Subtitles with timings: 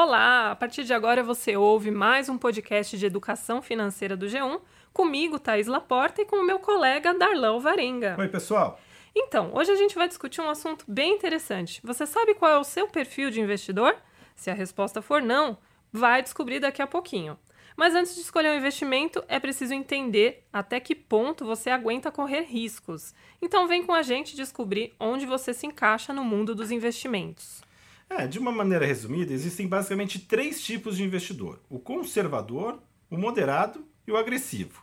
[0.00, 0.52] Olá!
[0.52, 4.60] A partir de agora você ouve mais um podcast de educação financeira do G1,
[4.92, 8.14] comigo, Thaís Laporta, e com o meu colega Darlão Varenga.
[8.16, 8.78] Oi, pessoal!
[9.12, 11.80] Então, hoje a gente vai discutir um assunto bem interessante.
[11.82, 13.96] Você sabe qual é o seu perfil de investidor?
[14.36, 15.58] Se a resposta for não,
[15.92, 17.36] vai descobrir daqui a pouquinho.
[17.76, 22.42] Mas antes de escolher um investimento, é preciso entender até que ponto você aguenta correr
[22.42, 23.12] riscos.
[23.42, 27.66] Então vem com a gente descobrir onde você se encaixa no mundo dos investimentos.
[28.10, 33.84] É, de uma maneira resumida, existem basicamente três tipos de investidor: o conservador, o moderado
[34.06, 34.82] e o agressivo.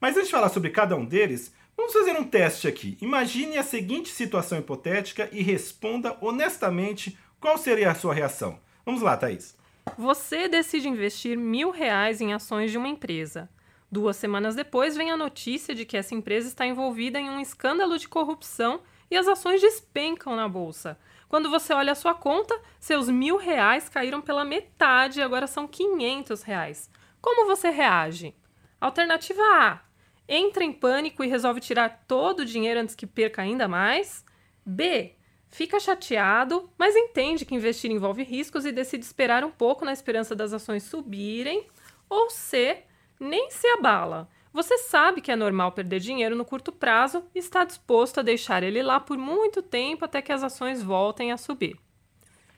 [0.00, 2.96] Mas antes de falar sobre cada um deles, vamos fazer um teste aqui.
[3.00, 8.58] Imagine a seguinte situação hipotética e responda honestamente qual seria a sua reação.
[8.84, 9.56] Vamos lá, Thaís.
[9.98, 13.48] Você decide investir mil reais em ações de uma empresa.
[13.90, 17.98] Duas semanas depois vem a notícia de que essa empresa está envolvida em um escândalo
[17.98, 20.98] de corrupção e as ações despencam na bolsa.
[21.32, 25.66] Quando você olha a sua conta, seus mil reais caíram pela metade e agora são
[25.66, 26.90] 500 reais.
[27.22, 28.36] Como você reage?
[28.78, 29.80] Alternativa A.
[30.28, 34.26] Entra em pânico e resolve tirar todo o dinheiro antes que perca ainda mais.
[34.62, 35.16] B.
[35.48, 40.36] Fica chateado, mas entende que investir envolve riscos e decide esperar um pouco na esperança
[40.36, 41.66] das ações subirem.
[42.10, 42.82] Ou C.
[43.18, 47.64] Nem se abala você sabe que é normal perder dinheiro no curto prazo e está
[47.64, 51.76] disposto a deixar ele lá por muito tempo até que as ações voltem a subir.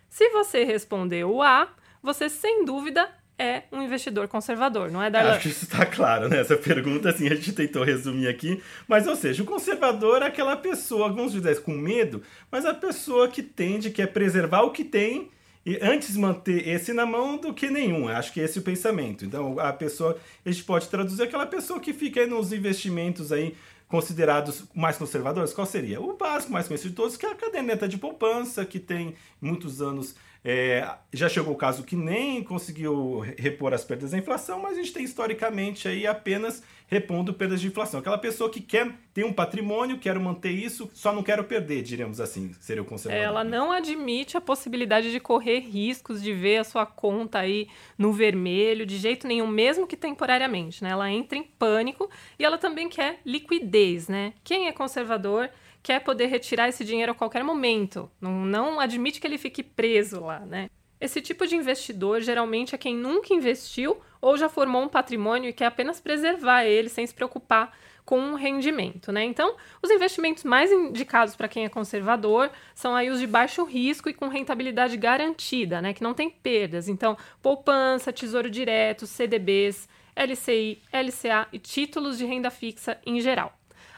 [0.08, 1.68] Se você respondeu A,
[2.02, 5.32] você sem dúvida é um investidor conservador, não é, Darlan?
[5.32, 6.40] Acho que isso está claro, né?
[6.40, 8.62] Essa pergunta, assim, a gente tentou resumir aqui.
[8.86, 13.28] Mas, ou seja, o conservador é aquela pessoa, vamos dizer, com medo, mas a pessoa
[13.28, 15.30] que tende, que é preservar o que tem
[15.66, 18.08] e antes manter esse na mão do que nenhum.
[18.08, 19.24] Acho que esse é o pensamento.
[19.24, 23.56] Então, a pessoa, a gente pode traduzir aquela pessoa que fica aí nos investimentos aí
[23.88, 25.52] considerados mais conservadores.
[25.52, 26.00] Qual seria?
[26.00, 29.80] O básico mais conhecido de todos, que é a caderneta de poupança, que tem muitos
[29.80, 34.72] anos é, já chegou o caso que nem conseguiu repor as perdas da inflação, mas
[34.72, 38.00] a gente tem historicamente aí apenas repondo perdas de inflação.
[38.00, 42.20] Aquela pessoa que quer ter um patrimônio, quero manter isso, só não quero perder, diríamos
[42.20, 43.24] assim, seria o conservador.
[43.24, 48.12] Ela não admite a possibilidade de correr riscos, de ver a sua conta aí no
[48.12, 50.90] vermelho, de jeito nenhum, mesmo que temporariamente, né?
[50.90, 54.34] Ela entra em pânico e ela também quer liquidez, né?
[54.44, 55.48] Quem é conservador
[55.84, 60.24] quer poder retirar esse dinheiro a qualquer momento, não, não admite que ele fique preso
[60.24, 60.70] lá, né?
[60.98, 65.52] Esse tipo de investidor geralmente é quem nunca investiu ou já formou um patrimônio e
[65.52, 69.24] quer apenas preservar ele sem se preocupar com um rendimento, né?
[69.24, 74.08] Então, os investimentos mais indicados para quem é conservador são aí os de baixo risco
[74.08, 75.92] e com rentabilidade garantida, né?
[75.92, 76.88] Que não tem perdas.
[76.88, 83.52] Então, poupança, tesouro direto, CDBs, LCI, LCA e títulos de renda fixa em geral.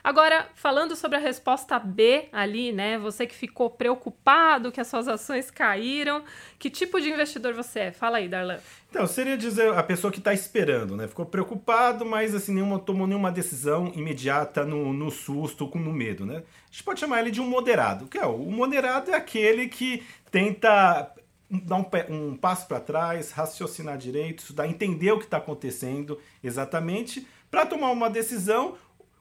[0.07, 2.97] Agora, falando sobre a resposta B ali, né?
[2.97, 6.23] Você que ficou preocupado que as suas ações caíram,
[6.61, 7.91] que tipo de investidor você é?
[7.91, 8.61] Fala aí, Darlan.
[8.89, 11.09] Então, seria dizer a pessoa que está esperando, né?
[11.09, 16.37] Ficou preocupado, mas assim, nenhuma, tomou nenhuma decisão imediata no, no susto, no medo, né?
[16.37, 18.07] A gente pode chamar ele de um moderado.
[18.07, 21.13] Que é, o moderado é aquele que tenta
[21.51, 27.27] dar um, um passo para trás, raciocinar direito, estudar, entender o que está acontecendo exatamente,
[27.51, 28.77] para tomar uma decisão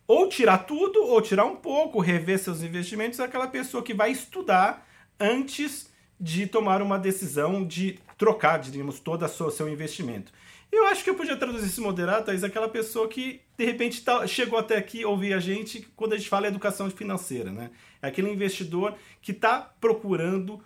[0.08, 4.12] ou tirar tudo, ou tirar um pouco, rever seus investimentos, é aquela pessoa que vai
[4.12, 4.88] estudar
[5.20, 5.90] antes
[6.20, 10.32] de tomar uma decisão de trocar, diríamos, todo o seu investimento.
[10.72, 14.26] Eu acho que eu podia traduzir esse moderado, Thaís, aquela pessoa que, de repente, tá,
[14.28, 17.72] chegou até aqui ouvir a gente quando a gente fala educação financeira, né?
[18.02, 20.62] É aquele investidor que está procurando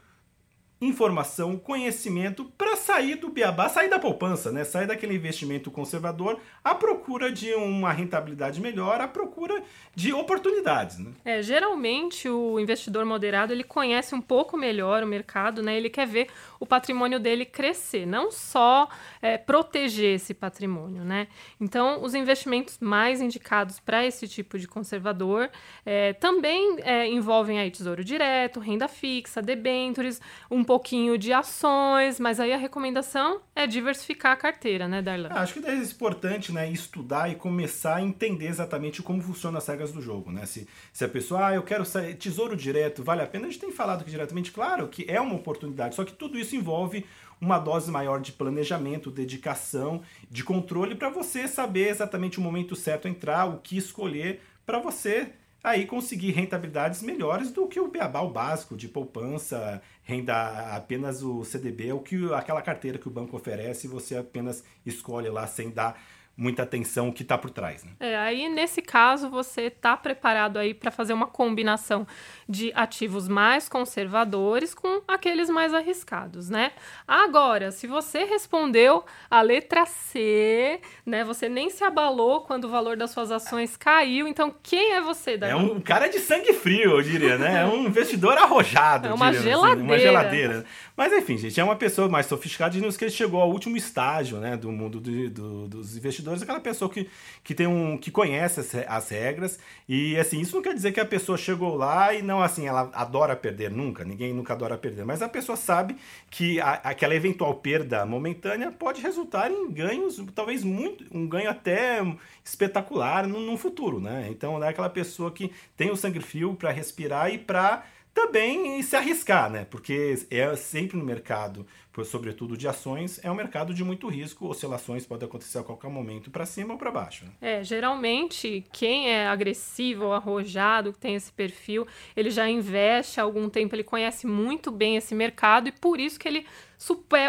[0.81, 4.63] informação, conhecimento para sair do beabá, sair da poupança, né?
[4.63, 9.61] Sair daquele investimento conservador à procura de uma rentabilidade melhor, à procura
[9.93, 11.11] de oportunidades, né?
[11.25, 15.75] É, geralmente o investidor moderado, ele conhece um pouco melhor o mercado, né?
[15.75, 16.27] Ele quer ver
[16.59, 18.87] o patrimônio dele crescer, não só
[19.21, 21.27] é, proteger esse patrimônio, né?
[21.59, 25.49] Então, os investimentos mais indicados para esse tipo de conservador
[25.85, 32.39] é, também é, envolvem aí tesouro direto, renda fixa, debêntures, um pouquinho de ações, mas
[32.39, 35.29] aí a recomendação é diversificar a carteira, né, Darlan?
[35.31, 39.67] Ah, acho que é importante, né, estudar e começar a entender exatamente como funcionam as
[39.67, 40.45] regras do jogo, né?
[40.45, 43.47] Se, se a pessoa, ah, eu quero sair, tesouro direto, vale a pena?
[43.47, 46.55] A gente tem falado aqui diretamente, claro que é uma oportunidade, só que tudo isso
[46.55, 47.03] envolve
[47.41, 53.07] uma dose maior de planejamento, dedicação, de controle para você saber exatamente o momento certo
[53.07, 55.31] entrar, o que escolher para você
[55.63, 61.43] aí conseguir rentabilidades melhores do que o beabá o básico de poupança, renda apenas o
[61.43, 66.01] CDB, o que aquela carteira que o banco oferece, você apenas escolhe lá sem dar
[66.39, 67.83] muita atenção o que está por trás.
[67.83, 67.91] Né?
[67.99, 72.07] É, aí nesse caso você está preparado aí para fazer uma combinação
[72.47, 76.71] de ativos mais conservadores com aqueles mais arriscados, né?
[77.07, 81.23] Agora, se você respondeu a letra C, né?
[81.23, 84.27] Você nem se abalou quando o valor das suas ações caiu.
[84.27, 85.53] Então, quem é você, Davi?
[85.53, 87.61] É um cara de sangue frio, eu diria, né?
[87.61, 89.07] É um investidor arrojado.
[89.07, 89.73] É uma diria, geladeira.
[89.73, 90.65] Assim, uma geladeira.
[90.95, 94.37] Mas enfim, gente, é uma pessoa mais sofisticada, dizendo que ele chegou ao último estágio,
[94.37, 97.09] né, do mundo do, do, dos investidores, aquela pessoa que,
[97.43, 99.59] que tem um que conhece as, as regras.
[99.87, 102.89] E assim, isso não quer dizer que a pessoa chegou lá e não assim, ela
[102.93, 105.95] adora perder nunca, ninguém nunca adora perder, mas a pessoa sabe
[106.29, 111.99] que a, aquela eventual perda momentânea pode resultar em ganhos, talvez muito, um ganho até
[112.43, 114.27] espetacular no, no futuro, né?
[114.29, 117.83] Então, é aquela pessoa que tem o sangue frio para respirar e para
[118.19, 119.65] também se arriscar, né?
[119.69, 121.65] Porque é sempre no mercado,
[122.03, 126.29] sobretudo de ações, é um mercado de muito risco, oscilações podem acontecer a qualquer momento
[126.29, 127.25] para cima ou para baixo.
[127.25, 127.31] Né?
[127.41, 133.49] É, geralmente quem é agressivo arrojado, que tem esse perfil, ele já investe há algum
[133.49, 136.45] tempo, ele conhece muito bem esse mercado e por isso que ele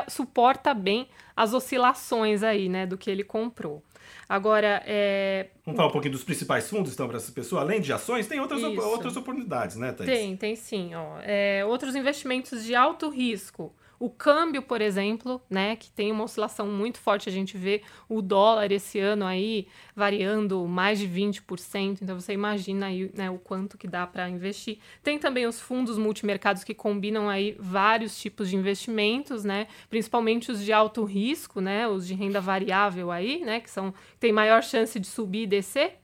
[0.09, 3.83] suporta bem as oscilações aí, né, do que ele comprou.
[4.29, 5.49] Agora, é...
[5.65, 7.63] Vamos falar um pouquinho dos principais fundos, então, para essa pessoa?
[7.63, 10.11] Além de ações, tem outras, outras oportunidades, né, Thaís?
[10.11, 10.95] Tem, tem sim.
[10.95, 11.19] Ó.
[11.23, 13.75] É, outros investimentos de alto risco.
[14.01, 18.23] O câmbio, por exemplo, né, que tem uma oscilação muito forte, a gente vê o
[18.23, 23.77] dólar esse ano aí variando mais de 20%, então você imagina aí né, o quanto
[23.77, 24.79] que dá para investir.
[25.03, 30.65] Tem também os fundos multimercados que combinam aí vários tipos de investimentos, né, principalmente os
[30.65, 34.99] de alto risco, né, os de renda variável aí, né, que são tem maior chance
[34.99, 35.99] de subir e descer.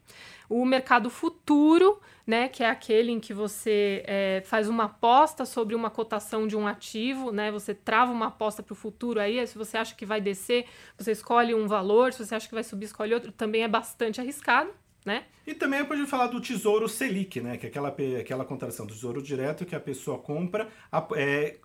[0.49, 5.75] O mercado futuro, né, que é aquele em que você é, faz uma aposta sobre
[5.75, 9.57] uma cotação de um ativo, né, você trava uma aposta para o futuro aí, se
[9.57, 10.67] você acha que vai descer,
[10.99, 14.21] você escolhe um valor, se você acha que vai subir, escolhe outro, também é bastante
[14.21, 14.71] arriscado.
[15.05, 15.23] Né?
[15.47, 17.57] E também pode falar do Tesouro Selic, né?
[17.57, 20.69] Que é aquela, aquela contratação do Tesouro Direto que a pessoa compra
[21.15, 21.59] é,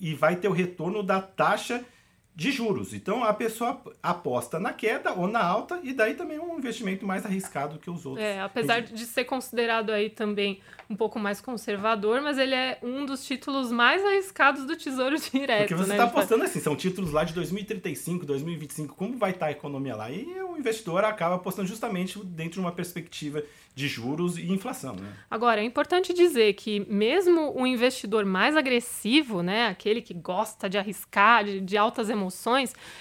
[0.00, 1.84] e vai ter o retorno da taxa
[2.36, 2.92] de juros.
[2.92, 7.06] Então a pessoa aposta na queda ou na alta e daí também é um investimento
[7.06, 8.22] mais arriscado que os outros.
[8.22, 13.06] É, apesar de ser considerado aí também um pouco mais conservador, mas ele é um
[13.06, 15.60] dos títulos mais arriscados do Tesouro Direto.
[15.60, 16.10] Porque você está né?
[16.10, 20.10] apostando assim, são títulos lá de 2035, 2025, como vai estar a economia lá?
[20.10, 23.42] E o investidor acaba apostando justamente dentro de uma perspectiva
[23.74, 24.96] de juros e inflação.
[24.96, 25.12] Né?
[25.30, 30.78] Agora, é importante dizer que mesmo o investidor mais agressivo, né, aquele que gosta de
[30.78, 32.25] arriscar, de, de altas emoções,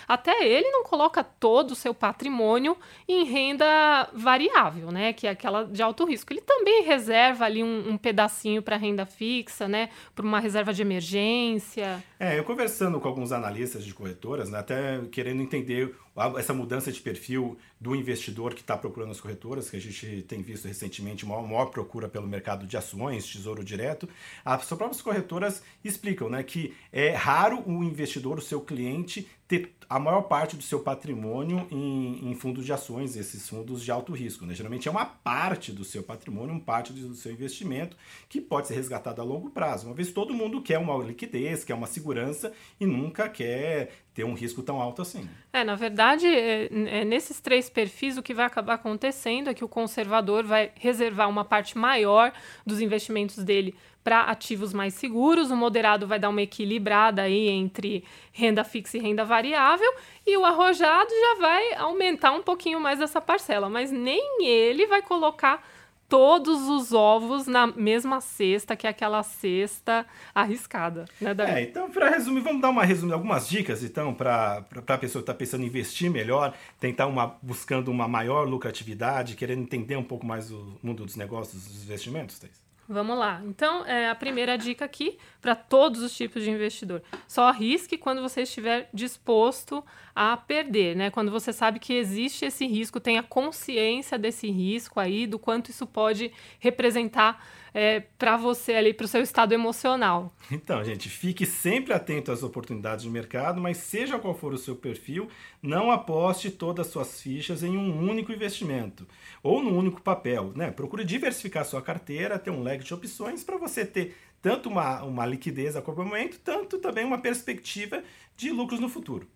[0.07, 2.77] até ele não coloca todo o seu patrimônio
[3.07, 6.31] em renda variável, né, que é aquela de alto risco.
[6.31, 10.81] Ele também reserva ali um, um pedacinho para renda fixa, né, para uma reserva de
[10.81, 12.03] emergência.
[12.17, 15.93] É, eu conversando com alguns analistas de corretoras, né, até querendo entender
[16.37, 20.41] essa mudança de perfil do investidor que está procurando as corretoras, que a gente tem
[20.41, 24.07] visto recentemente uma maior procura pelo mercado de ações, tesouro direto,
[24.45, 29.99] as próprias corretoras explicam né, que é raro o investidor, o seu cliente, ter a
[29.99, 34.45] maior parte do seu patrimônio em, em, fundos de ações, esses fundos de alto risco.
[34.45, 34.55] Né?
[34.55, 37.95] Geralmente é uma parte do seu patrimônio, uma parte do seu investimento
[38.27, 39.85] que pode ser resgatado a longo prazo.
[39.85, 44.33] Uma vez todo mundo quer uma liquidez, quer uma segurança e nunca quer ter um
[44.33, 45.29] risco tão alto assim.
[45.53, 49.63] É, na verdade, é, é, nesses três perfis, o que vai acabar acontecendo é que
[49.63, 52.33] o conservador vai reservar uma parte maior
[52.65, 58.03] dos investimentos dele para ativos mais seguros, o moderado vai dar uma equilibrada aí entre
[58.31, 59.91] renda fixa e renda variável,
[60.27, 65.01] e o arrojado já vai aumentar um pouquinho mais essa parcela, mas nem ele vai
[65.01, 65.67] colocar
[66.07, 71.51] todos os ovos na mesma cesta, que é aquela cesta arriscada, né, Davi?
[71.53, 75.31] É, então, para resumir, vamos dar uma resumida, algumas dicas, então, para a pessoa que
[75.31, 80.27] está pensando em investir melhor, tentar uma, buscando uma maior lucratividade, querendo entender um pouco
[80.27, 82.64] mais o mundo dos negócios, dos investimentos, Thais?
[82.87, 83.41] Vamos lá.
[83.45, 87.01] Então, é a primeira dica aqui para todos os tipos de investidor.
[87.27, 89.83] Só arrisque quando você estiver disposto
[90.15, 91.09] a perder, né?
[91.09, 95.87] Quando você sabe que existe esse risco, tenha consciência desse risco aí, do quanto isso
[95.87, 97.43] pode representar
[97.75, 100.33] é, para você ali, para o seu estado emocional.
[100.49, 104.77] Então, gente, fique sempre atento às oportunidades de mercado, mas seja qual for o seu
[104.77, 105.27] perfil,
[105.61, 109.05] não aposte todas as suas fichas em um único investimento
[109.43, 110.53] ou num único papel.
[110.55, 110.71] Né?
[110.71, 115.25] Procure diversificar sua carteira, ter um leque de opções para você ter tanto uma, uma
[115.25, 118.01] liquidez a qualquer momento, tanto também uma perspectiva
[118.37, 119.27] de lucros no futuro.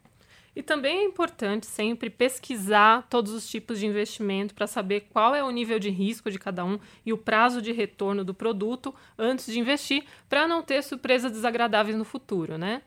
[0.60, 5.42] E também é importante sempre pesquisar todos os tipos de investimento para saber qual é
[5.42, 9.46] o nível de risco de cada um e o prazo de retorno do produto antes
[9.46, 12.82] de investir, para não ter surpresas desagradáveis no futuro, né?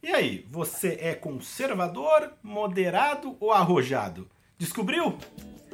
[0.00, 4.30] E aí, você é conservador, moderado ou arrojado?
[4.56, 5.18] Descobriu?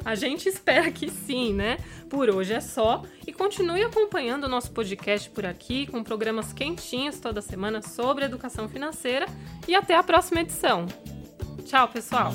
[0.03, 1.77] A gente espera que sim, né?
[2.09, 7.19] Por hoje é só e continue acompanhando o nosso podcast por aqui com programas quentinhos
[7.19, 9.27] toda semana sobre educação financeira
[9.67, 10.87] e até a próxima edição.
[11.63, 12.33] Tchau, pessoal!